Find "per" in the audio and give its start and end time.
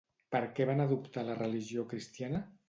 0.35-0.39